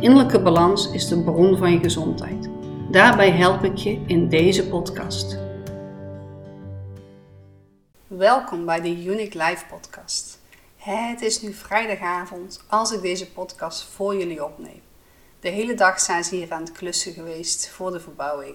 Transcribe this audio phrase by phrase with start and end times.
[0.00, 2.48] Innerlijke balans is de bron van je gezondheid.
[2.90, 5.38] Daarbij help ik je in deze podcast.
[8.06, 10.40] Welkom bij de Unique Life Podcast.
[10.76, 14.80] Het is nu vrijdagavond als ik deze podcast voor jullie opneem.
[15.40, 18.54] De hele dag zijn ze hier aan het klussen geweest voor de verbouwing.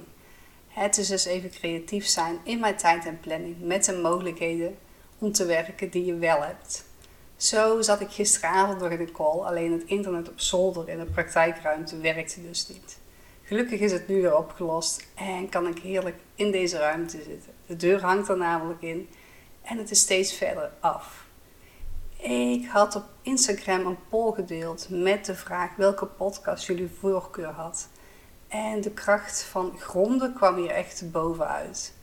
[0.68, 4.78] Het is dus even creatief zijn in mijn tijd en planning met de mogelijkheden
[5.20, 6.86] om te werken die je wel hebt.
[7.44, 11.06] Zo zat ik gisteravond nog in een call, alleen het internet op zolder in de
[11.06, 12.98] praktijkruimte werkte dus niet.
[13.44, 17.54] Gelukkig is het nu weer opgelost en kan ik heerlijk in deze ruimte zitten.
[17.66, 19.10] De deur hangt er namelijk in
[19.62, 21.26] en het is steeds verder af.
[22.18, 27.88] Ik had op Instagram een poll gedeeld met de vraag welke podcast jullie voorkeur had.
[28.48, 31.94] En de kracht van gronden kwam hier echt bovenuit.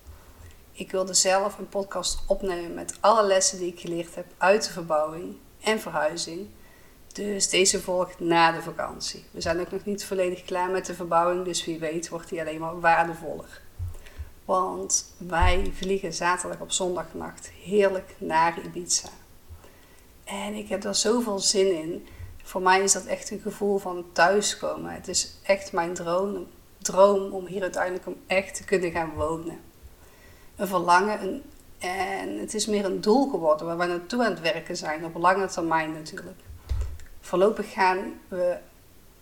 [0.72, 4.72] Ik wilde zelf een podcast opnemen met alle lessen die ik geleerd heb uit de
[4.72, 6.48] verbouwing en verhuizing.
[7.12, 9.24] Dus deze volgt na de vakantie.
[9.30, 12.40] We zijn ook nog niet volledig klaar met de verbouwing, dus wie weet wordt die
[12.40, 13.60] alleen maar waardevoller.
[14.44, 19.08] Want wij vliegen zaterdag op zondagnacht heerlijk naar Ibiza.
[20.24, 22.06] En ik heb daar zoveel zin in.
[22.42, 24.92] Voor mij is dat echt een gevoel van thuiskomen.
[24.92, 26.46] Het is echt mijn droom,
[26.78, 29.58] droom om hier uiteindelijk om echt te kunnen gaan wonen
[30.60, 31.42] een verlangen.
[31.78, 35.16] En het is meer een doel geworden waar we naartoe aan het werken zijn, op
[35.16, 36.38] lange termijn natuurlijk.
[37.20, 38.56] Voorlopig gaan we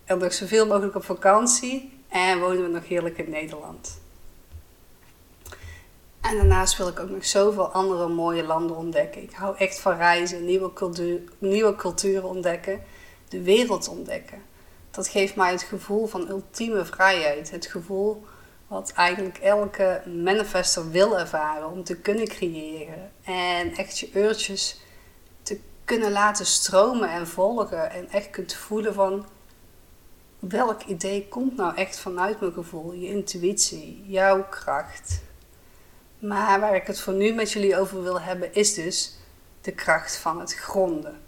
[0.04, 4.00] er nog zoveel mogelijk op vakantie en wonen we nog heerlijk in Nederland.
[6.20, 9.22] En daarnaast wil ik ook nog zoveel andere mooie landen ontdekken.
[9.22, 12.82] Ik hou echt van reizen, nieuwe, cultuur, nieuwe culturen ontdekken,
[13.28, 14.42] de wereld ontdekken.
[14.90, 17.50] Dat geeft mij het gevoel van ultieme vrijheid.
[17.50, 18.24] Het gevoel
[18.68, 23.12] wat eigenlijk elke manifester wil ervaren om te kunnen creëren.
[23.24, 24.80] En echt je uurtjes
[25.42, 27.90] te kunnen laten stromen en volgen.
[27.90, 29.26] En echt kunt voelen van
[30.38, 35.20] welk idee komt nou echt vanuit mijn gevoel, je intuïtie, jouw kracht.
[36.18, 39.16] Maar waar ik het voor nu met jullie over wil hebben is dus
[39.60, 41.20] de kracht van het gronden.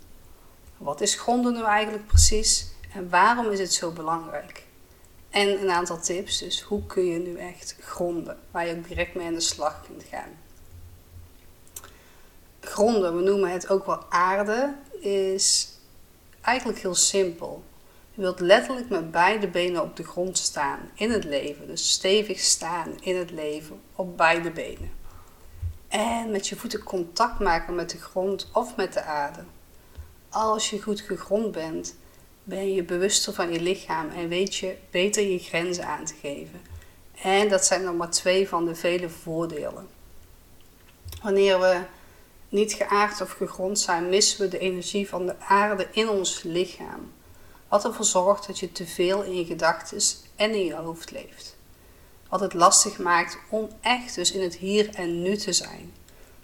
[0.77, 4.69] Wat is gronden nu eigenlijk precies en waarom is het zo belangrijk?
[5.31, 9.15] En een aantal tips, dus hoe kun je nu echt gronden, waar je ook direct
[9.15, 10.39] mee aan de slag kunt gaan.
[12.61, 15.69] Gronden, we noemen het ook wel aarde, is
[16.41, 17.63] eigenlijk heel simpel.
[18.15, 21.67] Je wilt letterlijk met beide benen op de grond staan in het leven.
[21.67, 24.93] Dus stevig staan in het leven op beide benen.
[25.89, 29.45] En met je voeten contact maken met de grond of met de aarde.
[30.29, 31.97] Als je goed gegrond bent,
[32.45, 36.61] ben je bewuster van je lichaam en weet je beter je grenzen aan te geven.
[37.23, 39.89] En dat zijn nog maar twee van de vele voordelen.
[41.23, 41.81] Wanneer we
[42.49, 47.13] niet geaard of gegrond zijn, missen we de energie van de aarde in ons lichaam.
[47.69, 49.99] Wat ervoor zorgt dat je te veel in je gedachten
[50.37, 51.57] en in je hoofd leeft.
[52.29, 55.93] Wat het lastig maakt om echt dus in het hier en nu te zijn.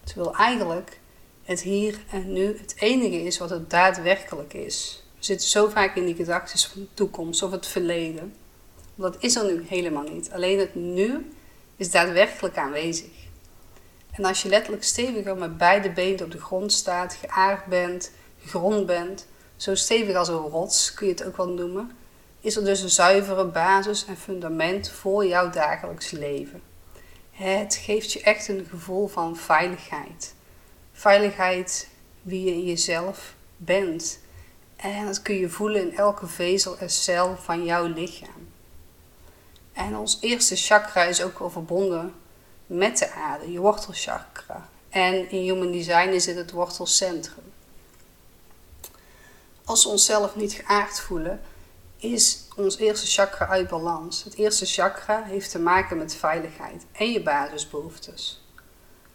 [0.04, 1.00] Terwijl eigenlijk
[1.42, 5.05] het hier en nu het enige is wat het daadwerkelijk is.
[5.26, 8.34] Zitten zo vaak in die gedachten van de toekomst of het verleden.
[8.94, 10.30] Dat is er nu helemaal niet.
[10.30, 11.32] Alleen het nu
[11.76, 13.10] is daadwerkelijk aanwezig.
[14.12, 18.10] En als je letterlijk steviger met beide benen op de grond staat, geaard bent,
[18.40, 19.26] gegrond bent,
[19.56, 21.90] zo stevig als een rots kun je het ook wel noemen,
[22.40, 26.62] is er dus een zuivere basis en fundament voor jouw dagelijks leven.
[27.30, 30.34] Het geeft je echt een gevoel van veiligheid.
[30.92, 31.88] Veiligheid
[32.22, 34.24] wie je in jezelf bent.
[34.76, 38.48] En dat kun je voelen in elke vezel en cel van jouw lichaam.
[39.72, 42.14] En ons eerste chakra is ook wel verbonden
[42.66, 44.68] met de aarde, je wortelchakra.
[44.88, 47.52] En in Human Design is het het wortelcentrum.
[49.64, 51.40] Als we onszelf niet geaard voelen,
[51.96, 54.24] is ons eerste chakra uit balans.
[54.24, 58.44] Het eerste chakra heeft te maken met veiligheid en je basisbehoeftes.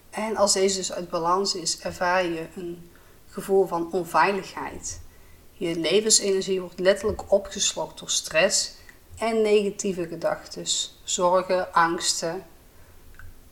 [0.10, 2.90] En als deze dus uit balans is, ervaar je een
[3.28, 5.02] gevoel van onveiligheid
[5.68, 8.72] je levensenergie wordt letterlijk opgeslokt door stress
[9.18, 10.66] en negatieve gedachten,
[11.04, 12.46] zorgen, angsten.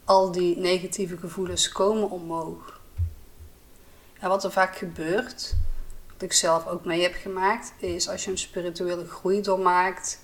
[0.03, 2.81] Al die negatieve gevoelens komen omhoog.
[4.19, 5.56] En wat er vaak gebeurt,
[6.13, 10.19] wat ik zelf ook mee heb gemaakt, is als je een spirituele groei doormaakt,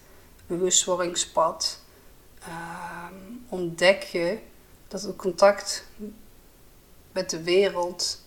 [0.48, 1.80] bewustwordingspad,
[2.40, 3.06] uh,
[3.50, 4.40] ontdek je
[4.88, 5.86] dat het contact
[7.12, 8.24] met de wereld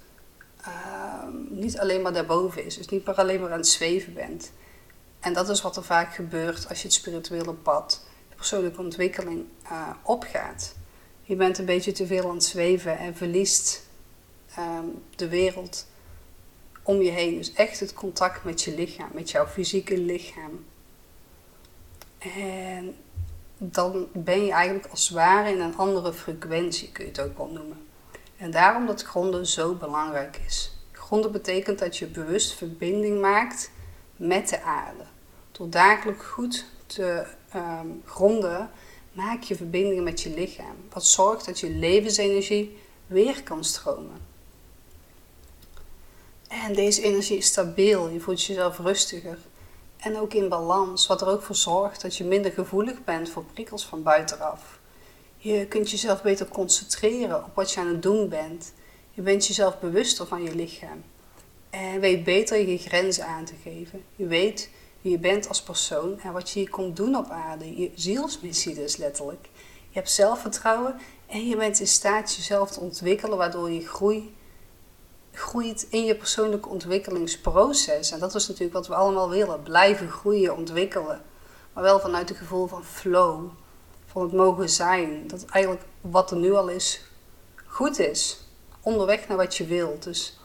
[0.60, 1.18] ehm,
[1.58, 2.76] niet alleen maar daarboven is.
[2.76, 4.52] Dus niet maar alleen maar aan het zweven bent.
[5.20, 9.44] En dat is wat er vaak gebeurt als je het spirituele pad, de persoonlijke ontwikkeling
[9.64, 10.75] uh, opgaat.
[11.22, 13.87] Je bent een beetje te veel aan het zweven en verliest
[14.55, 14.84] ehm,
[15.16, 15.87] de wereld
[16.82, 17.37] om je heen.
[17.37, 20.64] Dus echt het contact met je lichaam, met jouw fysieke lichaam.
[22.19, 22.96] En
[23.58, 27.37] dan ben je eigenlijk als het ware in een andere frequentie, kun je het ook
[27.37, 27.87] wel noemen.
[28.37, 30.78] En daarom dat gronden zo belangrijk is.
[31.08, 33.70] Gronden betekent dat je bewust verbinding maakt
[34.16, 35.05] met de aarde.
[35.52, 38.70] Door dagelijks goed te ehm, gronden,
[39.12, 40.76] maak je verbinding met je lichaam.
[40.93, 44.20] Wat zorgt dat je levensenergie weer kan stromen.
[46.49, 49.38] En deze energie is stabiel, je voelt jezelf rustiger
[49.96, 53.44] en ook in balans, wat er ook voor zorgt dat je minder gevoelig bent voor
[53.44, 54.78] prikkels van buitenaf.
[55.37, 58.72] Je kunt jezelf beter concentreren op wat je aan het doen bent.
[59.19, 61.05] Je bent jezelf bewuster van je lichaam.
[61.70, 64.05] En weet beter je grenzen aan te geven.
[64.17, 64.70] Je weet
[65.00, 67.81] wie je bent als persoon en wat je hier komt doen op aarde.
[67.81, 69.49] Je zielsmissie dus letterlijk.
[69.88, 70.94] Je hebt zelfvertrouwen
[71.26, 74.35] en je bent in staat jezelf te ontwikkelen waardoor je groei
[75.32, 78.11] groeit in je persoonlijke ontwikkelingsproces.
[78.11, 79.62] En dat is natuurlijk wat we allemaal willen.
[79.62, 81.23] Blijven groeien, ontwikkelen.
[81.73, 83.50] Maar wel vanuit het gevoel van flow.
[84.06, 85.26] Van het mogen zijn.
[85.26, 87.00] Dat eigenlijk wat er nu al is,
[87.67, 88.47] goed is.
[88.88, 90.02] Onderweg naar wat je wilt.
[90.02, 90.38] Dus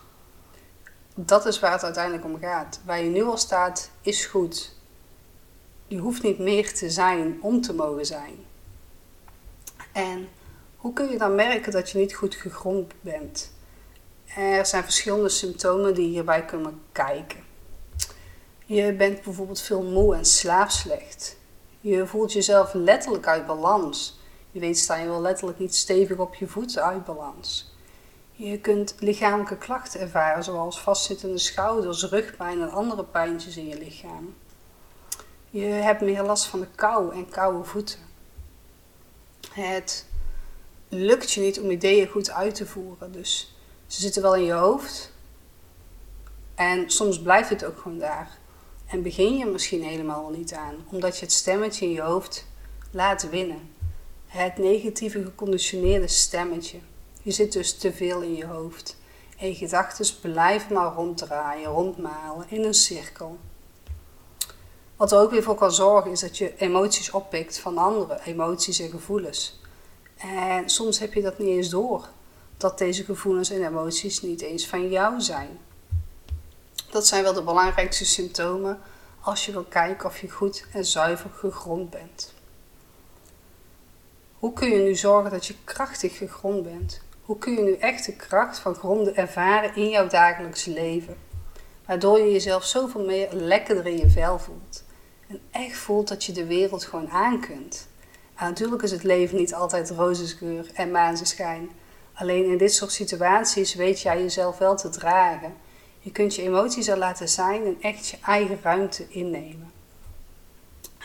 [1.16, 2.80] dat is waar het uiteindelijk om gaat.
[2.86, 4.76] Waar je nu al staat, is goed.
[5.88, 8.36] Je hoeft niet meer te zijn om te mogen zijn.
[9.92, 10.28] En
[10.78, 13.52] hoe kun je dan merken dat je niet goed gegrond bent?
[14.36, 17.44] Er zijn verschillende symptomen die hierbij kunnen kijken.
[18.66, 21.38] Je bent bijvoorbeeld veel moe en slaapslecht.
[21.82, 24.20] Je voelt jezelf letterlijk uit balans.
[24.52, 27.73] Je weet, sta je wel letterlijk niet stevig op je voeten uit balans.
[28.44, 34.36] Je kunt lichamelijke klachten ervaren, zoals vastzittende schouders, rugpijn en andere pijntjes in je lichaam.
[35.50, 38.00] Je hebt meer last van de kou en koude voeten.
[39.52, 40.06] Het
[40.90, 43.56] lukt je niet om ideeën goed uit te voeren, dus
[43.88, 45.12] ze zitten wel in je hoofd.
[46.56, 48.38] En soms blijft het ook gewoon daar.
[48.86, 52.48] En begin je misschien helemaal niet aan, omdat je het stemmetje in je hoofd
[52.92, 53.76] laat winnen.
[54.26, 56.80] Het negatieve geconditioneerde stemmetje.
[57.24, 58.98] Je zit dus te veel in je hoofd.
[59.38, 63.38] En je gedachten blijven maar ronddraaien, rondmalen in een cirkel.
[64.96, 68.80] Wat er ook weer voor kan zorgen is dat je emoties oppikt van anderen, emoties
[68.80, 69.62] en gevoelens.
[70.18, 72.10] En soms heb je dat niet eens door
[72.58, 75.60] dat deze gevoelens en emoties niet eens van jou zijn.
[76.92, 78.82] Dat zijn wel de belangrijkste symptomen
[79.20, 82.34] als je wil kijken of je goed en zuiver gegrond bent.
[84.40, 87.02] Hoe kun je nu zorgen dat je krachtig gegrond bent?
[87.24, 91.18] Hoe kun je nu echt de kracht van gronden ervaren in jouw dagelijks leven?
[91.86, 94.84] Waardoor je jezelf zoveel meer lekkerder in je vel voelt.
[95.28, 97.88] En echt voelt dat je de wereld gewoon aan kunt.
[98.40, 101.70] Natuurlijk is het leven niet altijd rozengeur en maansenschijn.
[102.14, 105.54] Alleen in dit soort situaties weet jij jezelf wel te dragen.
[106.00, 109.72] Je kunt je emoties er laten zijn en echt je eigen ruimte innemen.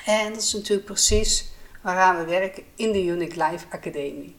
[0.05, 1.51] En dat is natuurlijk precies
[1.83, 4.37] waaraan we werken in de Unique Life Academie.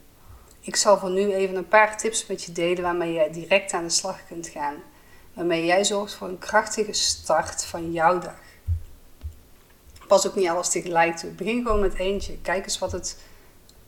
[0.59, 3.83] Ik zal voor nu even een paar tips met je delen waarmee jij direct aan
[3.83, 4.75] de slag kunt gaan.
[5.33, 8.39] Waarmee jij zorgt voor een krachtige start van jouw dag.
[10.07, 11.29] Pas ook niet alles tegelijk toe.
[11.29, 12.37] Begin gewoon met eentje.
[12.41, 13.17] Kijk eens wat het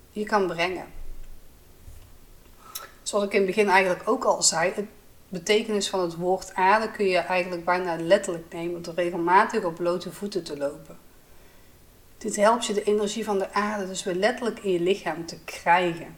[0.10, 0.86] je kan brengen
[3.12, 4.86] zoals ik in het begin eigenlijk ook al zei, het
[5.30, 10.12] betekenis van het woord aarde kun je eigenlijk bijna letterlijk nemen door regelmatig op blote
[10.12, 10.98] voeten te lopen.
[12.18, 15.40] Dit helpt je de energie van de aarde dus weer letterlijk in je lichaam te
[15.44, 16.16] krijgen.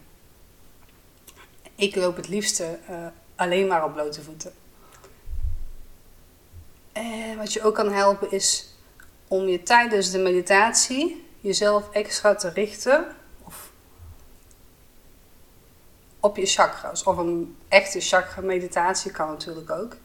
[1.75, 2.97] Ik loop het liefste uh,
[3.35, 4.53] alleen maar op blote voeten.
[6.91, 8.75] En wat je ook kan helpen is
[9.27, 13.15] om je tijdens de meditatie jezelf extra te richten
[16.23, 17.03] op je chakras.
[17.03, 19.95] Of een echte chakra meditatie kan natuurlijk ook.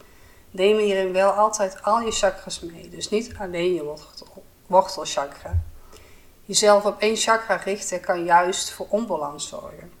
[0.51, 2.89] Neem hierin wel altijd al je chakras mee.
[2.89, 5.61] Dus niet alleen je wortel, wortelchakra.
[6.45, 9.98] Jezelf op één chakra richten kan juist voor onbalans zorgen.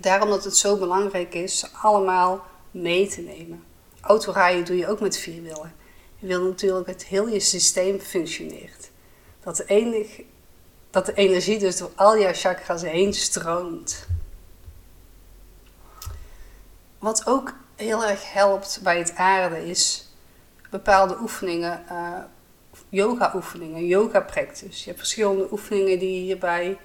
[0.00, 3.64] Daarom dat het zo belangrijk is allemaal mee te nemen.
[4.00, 5.74] Autorijden doe je ook met vier wielen.
[6.18, 8.90] Je wil natuurlijk dat heel je systeem functioneert.
[9.42, 10.20] Dat de, enig,
[10.90, 14.06] dat de energie dus door al jouw chakras heen stroomt.
[16.98, 20.08] Wat ook heel erg helpt bij het aarde is
[20.70, 22.18] bepaalde oefeningen, uh,
[22.88, 24.78] yoga oefeningen, yoga practice.
[24.78, 26.78] Je hebt verschillende oefeningen die hierbij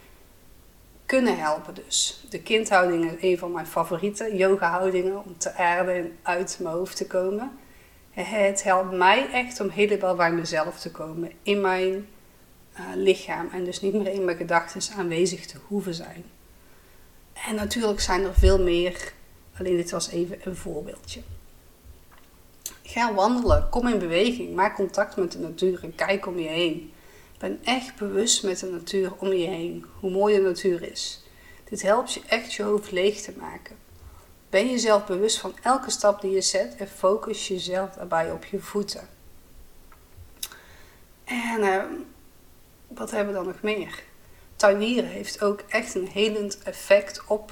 [1.06, 2.26] kunnen helpen dus.
[2.30, 6.76] De kindhouding is een van mijn favoriete yoga houdingen om te aarden en uit mijn
[6.76, 7.52] hoofd te komen.
[8.12, 12.08] Het helpt mij echt om helemaal bij mezelf te komen, in mijn
[12.80, 16.24] uh, lichaam en dus niet meer in mijn gedachten aanwezig te hoeven zijn.
[17.48, 19.14] En natuurlijk zijn er veel meer,
[19.60, 21.22] alleen dit was even een voorbeeldje.
[22.84, 26.94] Ga wandelen, kom in beweging, maak contact met de natuur kijk om je heen.
[27.44, 31.24] Ben echt bewust met de natuur om je heen, hoe mooi de natuur is.
[31.70, 33.76] Dit helpt je echt je hoofd leeg te maken.
[34.50, 38.60] Ben jezelf bewust van elke stap die je zet en focus jezelf daarbij op je
[38.60, 39.10] voeten.
[41.24, 41.84] En uh,
[42.88, 44.04] wat hebben we dan nog meer?
[44.56, 47.52] Tuinieren heeft ook echt een helend effect op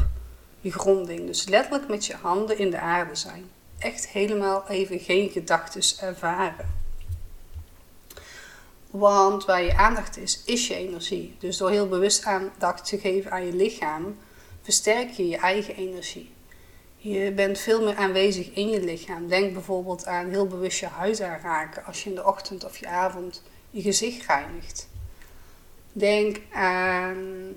[0.60, 1.25] je gronding.
[1.25, 3.51] Dus letterlijk met je handen in de aarde zijn.
[3.77, 6.81] Echt helemaal even geen gedachten ervaren.
[8.91, 11.36] Want waar je aandacht is, is je energie.
[11.39, 14.17] Dus door heel bewust aandacht te geven aan je lichaam,
[14.62, 16.31] versterk je je eigen energie.
[16.98, 19.27] Je bent veel meer aanwezig in je lichaam.
[19.27, 22.88] Denk bijvoorbeeld aan heel bewust je huid aanraken als je in de ochtend of je
[22.88, 24.88] avond je gezicht reinigt.
[25.91, 27.53] Denk aan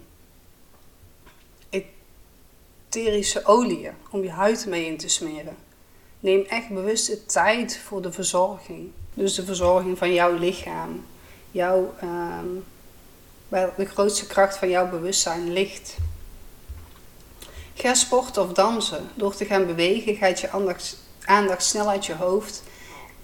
[2.89, 5.57] etherische oliën om je huid mee in te smeren.
[6.21, 8.91] Neem echt bewust de tijd voor de verzorging.
[9.15, 11.05] Dus de verzorging van jouw lichaam.
[11.55, 12.47] Jouw, ehm,
[13.49, 15.97] waar de grootste kracht van jouw bewustzijn ligt.
[17.75, 19.09] Ga sporten of dansen.
[19.15, 22.63] Door te gaan bewegen gaat je aandacht, aandacht snel uit je hoofd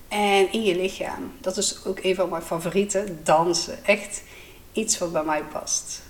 [0.09, 1.33] en in je lichaam.
[1.41, 3.85] Dat is ook een van mijn favorieten, dansen.
[3.85, 4.23] Echt
[4.73, 6.03] iets wat bij mij past.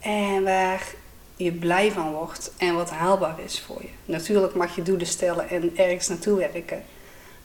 [0.00, 0.86] En waar
[1.36, 3.88] je blij van wordt en wat haalbaar is voor je.
[4.04, 6.84] Natuurlijk mag je doelen stellen en ergens naartoe werken.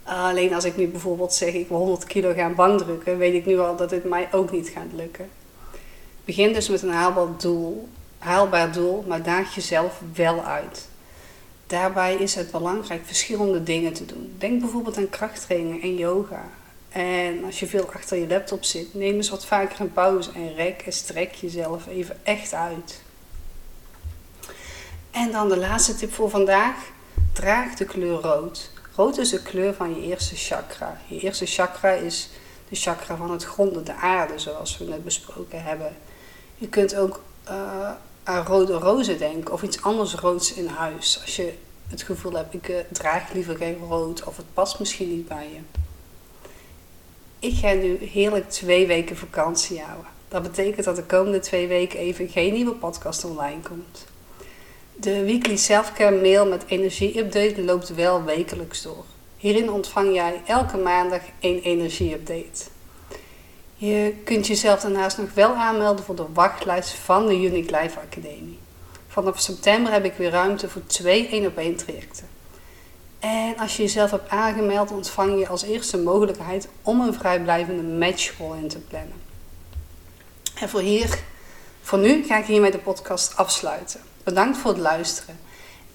[0.10, 3.60] Alleen als ik nu bijvoorbeeld zeg ik wil 100 kilo gaan bankdrukken, weet ik nu
[3.60, 5.30] al dat het mij ook niet gaat lukken.
[6.25, 10.88] Begin dus met een haalbaar doel, haalbaar doel, maar daag jezelf wel uit.
[11.68, 14.36] Daarbij is het belangrijk verschillende dingen te doen.
[14.38, 16.50] Denk bijvoorbeeld aan krachttraining en yoga.
[16.89, 20.56] En als je veel achter je laptop zit, neem eens wat vaker een pauze en
[20.56, 23.01] rek en strek jezelf even echt uit.
[25.12, 26.75] En dan de laatste tip voor vandaag.
[27.34, 28.72] Draag de kleur rood.
[28.96, 31.01] Rood is de kleur van je eerste chakra.
[31.08, 32.29] Je eerste chakra is
[32.69, 35.96] de chakra van het gronden, de aarde, zoals we net besproken hebben.
[36.55, 37.91] Je kunt ook uh,
[38.24, 41.19] aan rode rozen denken of iets anders roods in huis.
[41.22, 41.53] Als je
[41.88, 45.50] het gevoel hebt, ik uh, draag liever geen rood of het past misschien niet bij
[45.53, 45.60] je.
[47.39, 50.12] Ik ga nu heerlijk twee weken vakantie houden.
[50.27, 54.05] Dat betekent dat de komende twee weken even geen nieuwe podcast online komt.
[55.01, 59.06] De weekly selfcare mail met energie-update loopt wel wekelijks door.
[59.38, 62.63] Hierin ontvang jij elke maandag een energie-update.
[63.75, 68.60] Je kunt jezelf daarnaast nog wel aanmelden voor de wachtlijst van de Unique Life Academie.
[69.08, 72.27] Vanaf september heb ik weer ruimte voor twee 1 op 1 trajecten.
[73.20, 78.58] En als je jezelf hebt aangemeld, ontvang je als eerste mogelijkheid om een vrijblijvende matchcall
[78.58, 79.22] in te plannen.
[80.56, 81.20] En voor, hier,
[81.82, 84.09] voor nu ga ik hiermee de podcast afsluiten.
[84.23, 85.39] Bedankt voor het luisteren.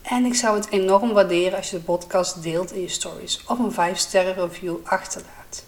[0.03, 3.59] En ik zou het enorm waarderen als je de podcast deelt in je stories of
[3.59, 5.65] een 5 sterren review achterlaat.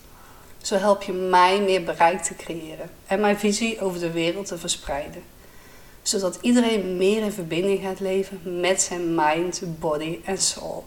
[0.62, 4.58] Zo help je mij meer bereik te creëren en mijn visie over de wereld te
[4.58, 5.22] verspreiden.
[6.02, 10.84] Zodat iedereen meer in verbinding gaat leven met zijn mind, body en soul.